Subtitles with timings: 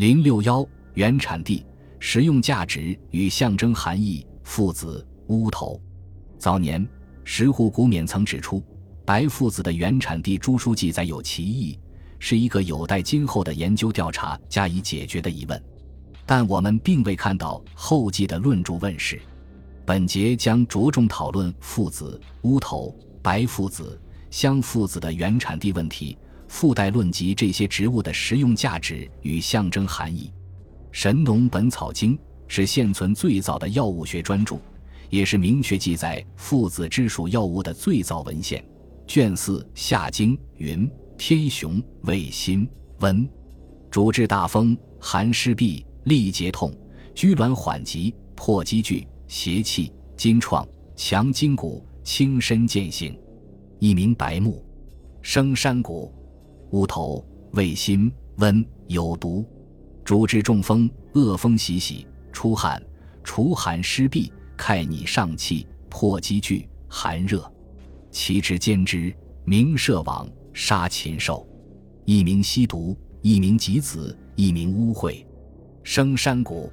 [0.00, 1.62] 零六幺原产地、
[1.98, 4.26] 实用价值与象征含义。
[4.44, 5.78] 父子乌头。
[6.38, 6.88] 早年
[7.22, 8.64] 石户古勉曾指出，
[9.04, 11.78] 白父子的原产地朱书记载有歧义，
[12.18, 15.62] 是一个有待今后的研究调查加以解决的疑问。
[16.24, 19.20] 但我们并未看到后继的论著问世。
[19.84, 26.16] 本节将着重讨论父子乌头、白父子、香父子的原产地问题，
[26.50, 30.26] 附带论及这些植物的实用价值与象征含义。
[30.90, 32.14] 《神农本草经》。
[32.50, 34.56] 是现存最早的药物学专著，
[35.08, 38.62] 也是明确记载附子之属药物的最早文献。
[39.06, 43.24] 卷四下经云：“天雄味辛温，
[43.88, 46.76] 主治大风、寒湿痹、痢结痛、
[47.14, 53.16] 拘挛缓急、破积聚、邪气、筋创、强筋骨、轻身健行。”
[53.78, 54.60] 一名白木，
[55.22, 56.12] 生山谷，
[56.70, 59.44] 乌头味辛温，有毒，
[60.04, 62.06] 主治中风、恶风习习。
[62.32, 62.80] 出汗，
[63.24, 67.50] 除寒湿痹，开逆上气，破积聚，寒热。
[68.12, 69.12] 其之兼之，
[69.44, 71.46] 名射网，杀禽兽。
[72.04, 75.24] 一名吸毒，一名吉子，一名污秽。
[75.82, 76.72] 生山谷，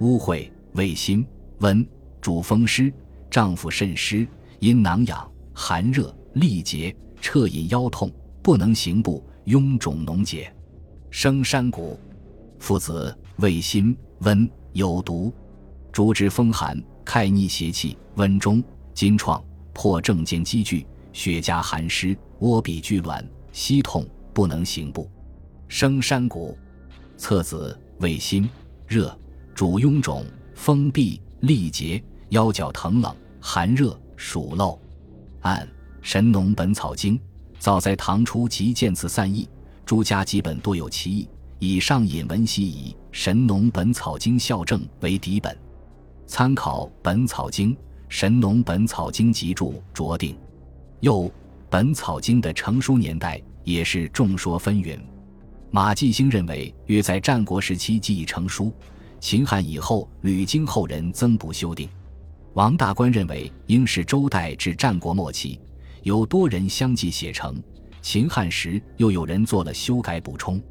[0.00, 1.26] 污秽味辛
[1.58, 1.86] 温，
[2.22, 2.92] 主风湿，
[3.30, 4.26] 丈夫肾湿，
[4.60, 8.10] 因囊痒，寒热，痢结，彻引腰痛，
[8.46, 10.48] 不能行步，臃肿脓结。
[11.10, 11.98] 生山谷，
[12.60, 14.48] 附子味辛温。
[14.72, 15.34] 有毒，
[15.90, 18.62] 主治风寒、开逆邪气、温中、
[18.94, 19.44] 筋创、
[19.74, 25.10] 破症见积聚、血加寒湿、窝壁拘挛、膝痛不能行步。
[25.66, 26.56] 生山谷，
[27.16, 28.48] 侧子味辛
[28.86, 29.12] 热，
[29.56, 34.78] 主臃肿、风痹、痢结、腰脚疼冷、寒热、暑漏。
[35.40, 35.66] 按
[36.00, 37.18] 《神农本草经》，
[37.58, 39.48] 早在唐初即见此散佚，
[39.84, 41.28] 诸家基本多有其意。
[41.58, 45.56] 以上引文系以《神农本草经》校正为底本，
[46.26, 47.72] 参考《本草经》
[48.08, 50.36] 《神农本草经集注》酌定。
[51.00, 51.22] 又，
[51.70, 54.98] 《本草经》的成书年代也是众说纷纭。
[55.70, 58.70] 马继兴认为约在战国时期即已成书，
[59.18, 61.88] 秦汉以后屡经后人增补修订。
[62.52, 65.58] 王大观认为应是周代至战国末期，
[66.06, 67.60] 有多人相继写成，
[68.00, 70.62] 秦汉时又有人做了修改补充。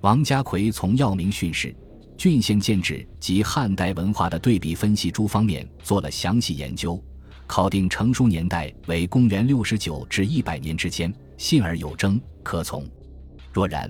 [0.00, 1.72] 王家奎从药名训示、
[2.18, 7.00] 郡县建制及汉代文化的对比分析诸方面做了详细研究，
[7.46, 12.84] 考定成书年代为公元六十九至一百年之间，信而有征，可从。
[13.52, 13.88] 若然，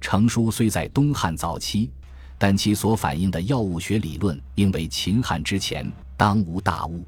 [0.00, 1.88] 成书虽在东汉早期，
[2.36, 7.06] 但其所反映的药物学理论应为秦汉之前，当无大误。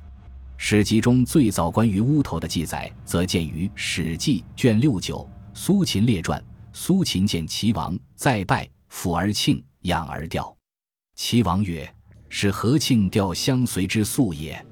[0.57, 5.19] 史籍中最早关于乌头的记载，则见于《史记》卷六九
[5.53, 6.41] 《苏秦列传》。
[6.73, 10.57] 苏秦见齐王，再拜，抚而庆，仰而吊。
[11.15, 11.89] 齐王曰
[12.29, 14.65] ：“是何庆吊相随之素也？”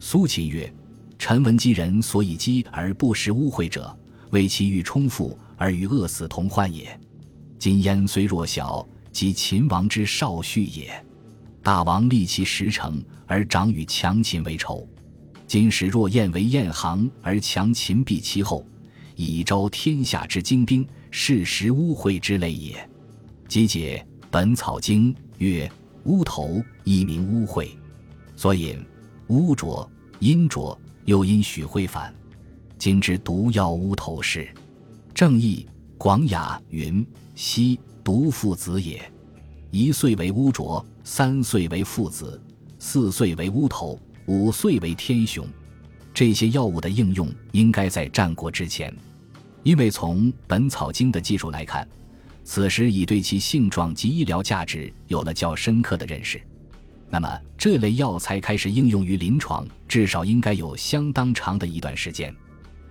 [0.00, 0.70] 苏秦曰
[1.18, 3.96] ：“臣闻积人所以饥而不食污秽者，
[4.30, 6.98] 为其欲充腹而与饿死同患也。
[7.58, 11.04] 今焉虽弱小，即秦王之少婿也。
[11.62, 14.86] 大王立其实成，而长与强秦为仇。
[15.48, 18.64] 今使若燕为燕行，而强秦避其后，
[19.16, 22.86] 以招天下之精兵。”是实污秽之类也。
[23.48, 25.68] 集解《本草经》曰
[26.04, 27.66] ：“乌头亦名污秽，
[28.36, 28.78] 所引
[29.28, 32.14] 污浊、阴浊，又因许会反。
[32.76, 34.46] 今之毒药乌头是。
[35.14, 35.66] 正义
[35.96, 37.04] 广雅云：
[37.34, 39.00] 昔毒父子也。
[39.70, 42.38] 一岁为乌浊，三岁为父子，
[42.78, 45.46] 四岁为乌头，五岁为天雄。
[46.12, 48.94] 这些药物的应用应该在战国之前。”
[49.64, 51.88] 因为从《本草经》的技术来看，
[52.44, 56.40] 此时已对其性状及医疗价值有了较深刻的认识。
[57.10, 62.34] 那么，这类药材开始应用于临床，至少应该有相当长的一段时间。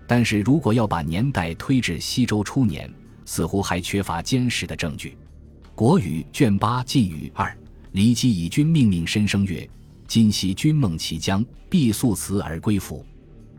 [0.08, 2.92] 但是如果要把年代推至西周初年，
[3.26, 5.10] 似乎还缺乏坚实的证据。
[5.76, 7.56] 《国语》卷八晋语二，
[7.94, 9.68] 骊姬以君命令申生曰
[10.08, 13.06] ：“今夕君梦其将，必速辞而归府。”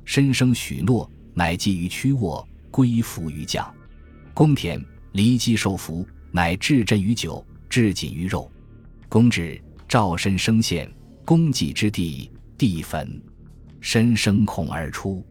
[0.05, 2.47] 申生许诺，乃寄于屈沃。
[2.71, 3.75] 归服于将，
[4.35, 4.81] 公田
[5.13, 8.49] 离姬受服，乃置镇于酒，置锦于肉。
[9.09, 10.89] 公至，赵申生献，
[11.25, 13.21] 公己之地，地焚。
[13.81, 15.25] 申生恐而出，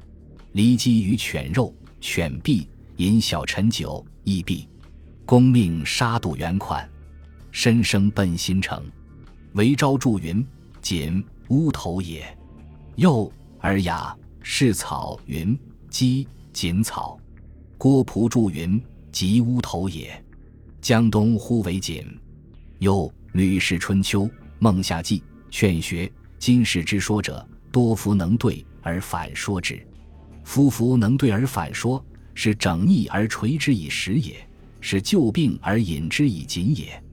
[0.53, 2.67] 离姬于犬肉，犬毙，
[2.97, 4.65] 饮小陈酒，亦毙。
[5.23, 6.89] 公命杀渡原款，
[7.51, 8.83] 申生奔新城，
[9.53, 10.45] 为昭著云：
[10.87, 12.25] 锦乌头也。
[12.95, 13.29] 又
[13.59, 17.19] 尔雅是草云：鸡锦草。
[17.77, 18.81] 郭璞注云
[19.11, 20.23] ：“即乌头也。
[20.79, 22.05] 江东呼为锦。
[22.79, 24.21] 有《吕氏春秋》
[24.59, 25.19] 《孟夏记》
[25.51, 26.05] 《劝学》
[26.39, 29.85] 《今世之说者，多夫能对而反说之。
[30.45, 32.01] 夫夫能对而反说，
[32.33, 34.37] 是整逆而垂之以实也，
[34.79, 37.03] 是救病而引之以谨也。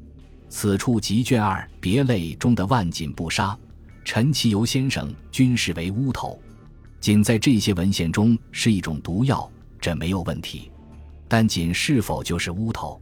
[0.48, 3.58] 此处即卷二《别类》中的万锦不杀，
[4.04, 6.40] 陈其游先生均视为乌头。
[7.00, 10.70] 仅在这些文献中是一种毒药，这没有问题。
[11.26, 13.00] 但仅是否就是乌头？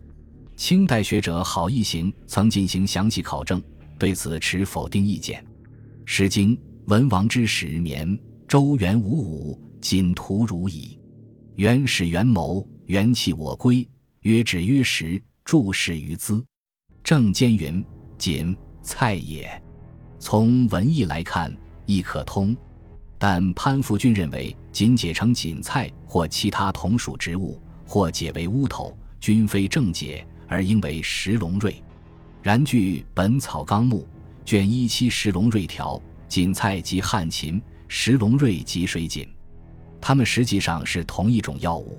[0.56, 3.62] 清代学者郝一行曾进行详细考证，
[3.98, 5.42] 对此持否定意见。
[6.04, 6.56] 《诗经》
[6.86, 10.98] 文王之始年，周元五五，仅图如矣。
[11.56, 13.88] 元始元谋，元气我归。
[14.22, 16.44] 曰止曰时，注释于兹。
[17.04, 17.84] 正间云：
[18.18, 19.61] 仅，菜也。
[20.22, 21.52] 从文意来看，
[21.84, 22.56] 亦可通。
[23.18, 31.82] 但潘福俊认为，仅解成锦菜或其他同属植物，或解为乌头，均非正解，而应为石龙瑞。
[32.40, 34.06] 然据《本草纲目》
[34.48, 39.28] 卷一七石龙瑞条，锦菜即旱芹，石龙瑞即水锦，
[40.00, 41.98] 它们实际上是同一种药物，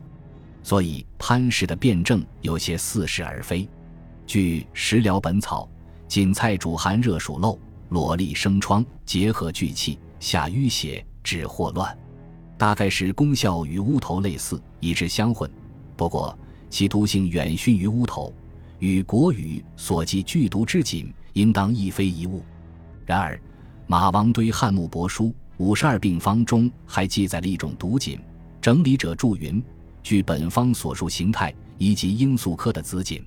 [0.64, 3.68] 所以潘氏的辩证有些似是而非。
[4.25, 5.70] 据《食疗本草》，
[6.08, 7.60] 锦菜主寒热暑漏，
[7.94, 11.06] 裸痢生疮，结合聚气，下淤血。
[11.24, 11.95] 治霍乱，
[12.57, 15.48] 大概是功效与乌头类似，以致相混。
[15.95, 16.36] 不过
[16.72, 18.34] 其毒性远逊于乌头，
[18.80, 22.44] 与国语所记剧毒之锦，应当亦非一物。
[23.06, 23.40] 然而，
[23.86, 25.25] 马王堆《汉墓帛书》
[25.57, 28.19] 五十二病方中还记载了一种毒锦，
[28.60, 29.63] 整理者注云：
[30.01, 33.24] 据本方所述形态，以及罂粟科的紫锦。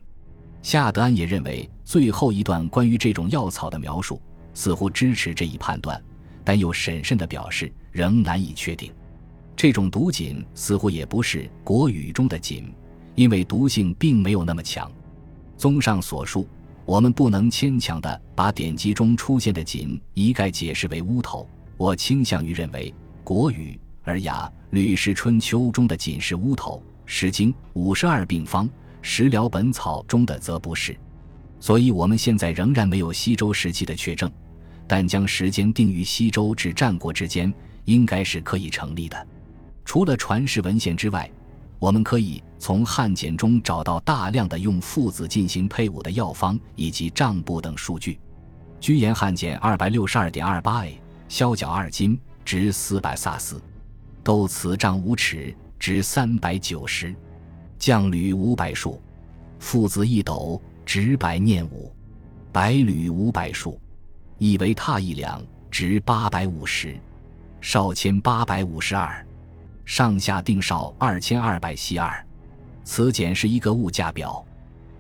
[0.61, 4.21] 夏德安也认为最后一段关于这种药草的描述，
[4.57, 6.03] 似乎支持这一判断。
[6.43, 8.93] 但又审慎地表示，仍难以确定。
[9.57, 12.73] 这种毒锦似乎也不是国语中的锦，
[13.17, 14.91] 因为毒性并没有那么强。
[15.57, 16.49] 综上所述，
[16.85, 21.49] 我们不能牵强地把典籍中出现的锦一概解释为乌头。
[21.77, 22.95] 我倾向于认为，
[23.25, 28.69] 国语《尔雅》《吕氏春秋》中的锦是乌头，《诗经》五十二病方
[29.03, 30.97] 《食疗本草》中的则不是。
[31.59, 34.31] 所以，我们现在仍然没有西周时期的确证。
[34.87, 37.53] 但将时间定于西周至战国之间，
[37.85, 39.27] 应该是可以成立的。
[39.85, 41.31] 除了传世文献之外，
[41.79, 48.19] 我们可以从汉简中找到大量的用附子进行配伍的药方以及账簿等数据。
[48.81, 53.57] 居延汉简二百六十二点二八 a，削角二斤，值四百萨斯；
[54.23, 57.15] 豆瓷丈五尺，值三百九十；
[57.79, 59.01] 酱铝五百束；
[59.59, 61.93] 附子一斗，值百念五；
[62.53, 63.81] 白履五百束。
[64.39, 66.91] 以为踏一两，值八百五十；
[67.61, 69.25] 少千八百五十二，
[69.85, 72.25] 上下定少二千二百西二。
[72.85, 74.45] 此简是一个物价表，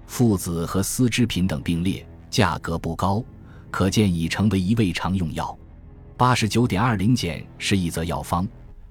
[0.06, 3.22] 附子和丝织品等并列，价格不高，
[3.70, 5.56] 可见已成为一味常用药。
[6.16, 8.48] 八十九点二零简是一则药方，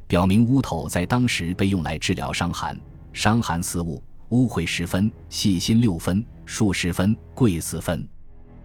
[0.08, 2.80] 表明乌头在当时被用来治疗伤寒。
[3.12, 8.08] 伤寒四物：乌会十分，细辛六分，数十分，桂四分。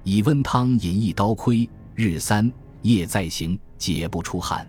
[0.03, 2.51] 以温汤饮一刀盔，日三
[2.83, 4.67] 夜再行，解不出汗。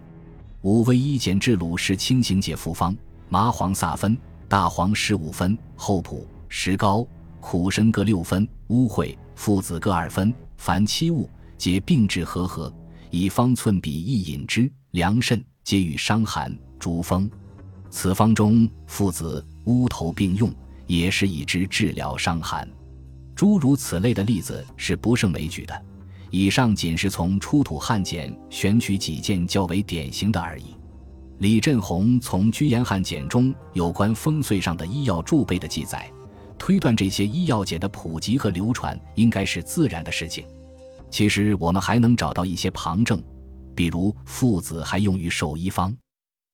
[0.61, 2.95] 五味一减至鲁是清行解复方：
[3.29, 4.17] 麻黄撒分，
[4.47, 7.07] 大黄十五分，厚朴、石膏、
[7.39, 12.71] 苦参各六分，乌会、附子各二分，凡七物，皆病治和合，
[13.09, 17.29] 以方寸比一饮之，凉肾，皆与伤寒、逐风。
[17.89, 20.53] 此方中附子、乌头并用，
[20.87, 22.67] 也是以之治疗伤寒。
[23.41, 25.73] 诸如此类的例子是不胜枚举的，
[26.29, 30.75] 以上仅是从出土汉简选取几件较为典型的而已。
[31.39, 36.07] 李振宏从居延汉简中有关风岁上的医药贮备的记载，
[36.55, 40.45] 推断这些医药简的普及和流传应该是自然的事情。
[41.09, 43.19] 其实我们还能找到一些旁证，
[43.73, 45.91] 比如附子还用于寿医方。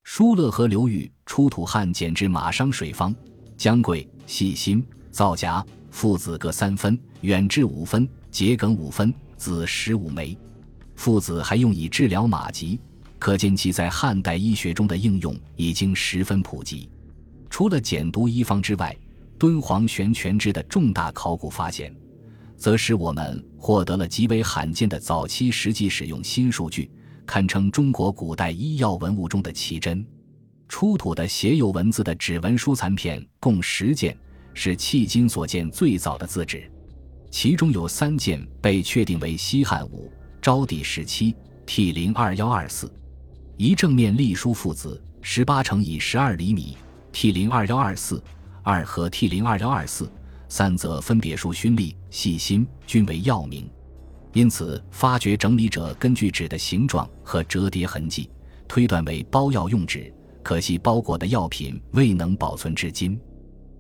[0.06, 3.14] 疏勒河流域出土汉简之马商水方，
[3.58, 5.62] 姜桂、细辛、皂荚。
[5.98, 10.38] 父子各三分，远志五分，桔梗五分，子十五枚。
[10.94, 12.80] 父子还用以治疗马疾，
[13.18, 16.88] 可见其在汉代医学中的应用已经十分普及。
[17.50, 18.96] 除了简读医方之外，
[19.40, 21.92] 敦煌悬泉之的重大考古发现，
[22.58, 26.92] 则使我们获得了极为罕见的早期实际使用新数据，
[27.26, 30.06] 堪称中国古代医药文物中的奇珍。
[30.70, 34.16] 出土的写有文字的指纹书残片共十件。
[34.60, 36.68] 是迄今所见最早的字纸，
[37.30, 40.12] 其中有三件被确定为西汉武
[40.42, 41.36] 昭帝时期
[41.68, 42.92] T 零二幺二四，
[43.56, 46.76] 一正面隶书父子十八乘以十二厘米
[47.12, 48.20] T 零二幺二四，
[48.64, 50.12] 二和 T 零二幺二四，
[50.50, 53.70] 三则分别书勋力、细心，均为药名。
[54.34, 58.28] 因此，发掘整理者根据纸的形状和折叠痕迹，
[58.68, 60.12] 推断为包药用纸。
[60.42, 63.20] 可惜包裹的药品未能保存至今，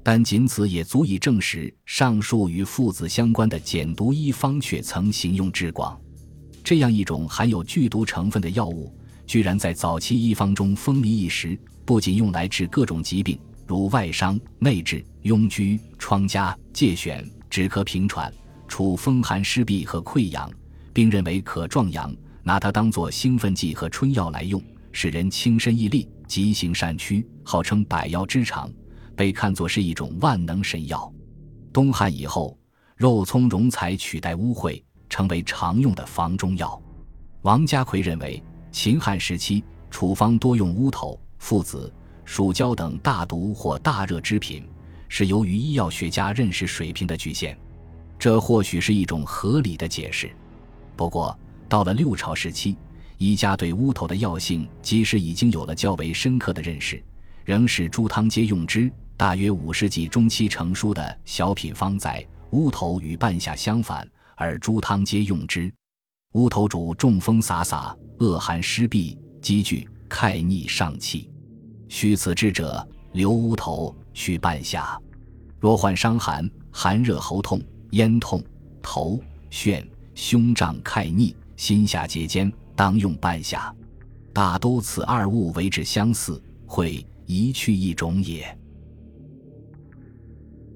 [0.09, 5.99] 但仅此也足以证实上述与父子相关的减毒医方却曾行用之广。
[6.63, 8.89] 这样一种含有剧毒成分的药物，
[9.25, 11.59] 居然在早期医方中风靡一时。
[11.83, 18.33] 不仅用来治各种疾病，如外伤、内痔、痈疽、疮痂、疥癣、止咳平喘、
[18.65, 20.49] 除风寒湿痹和溃疡，
[20.93, 26.07] 并认为可壮阳，拿它当作兴奋剂和春药来用，使人轻身易力。
[26.29, 28.71] 急行善驱，号称百药之长，
[29.17, 31.11] 被看作是一种万能神药。
[31.73, 32.57] 东汉以后，
[32.95, 36.79] 肉苁蓉才取代乌会，成为常用的防中药。
[37.41, 41.91] 王家奎认为，秦汉时期处方多用乌头、附子、
[42.25, 44.69] 蜀椒等大毒或大热之品，
[45.09, 47.57] 是由于医药学家认识水平的局限。
[48.19, 50.29] 这或许是一种合理的解释。
[50.95, 52.77] 不过，到了六朝时期。
[53.19, 57.03] 医家对乌头的药性，即使已经有了较为深刻的认识，
[57.45, 58.91] 仍是猪汤皆用之。
[59.17, 65.73] 大约五世纪中期成书的小品方载，乌头与半夏相反，而猪汤皆用之。
[66.33, 71.31] 乌头主中风洒洒，恶寒湿痹，积聚开逆上气。
[71.89, 74.95] 虚此之者，留乌头，去半夏。
[75.59, 77.59] 若患伤寒、寒热、喉痛、
[77.91, 78.39] 咽痛、
[78.83, 79.19] 头
[79.49, 79.83] 眩、
[80.13, 82.53] 胸胀、开逆、心下结坚。
[82.75, 83.73] 当用半夏，
[84.31, 88.55] 大都此二物为之相似，会一去一种也。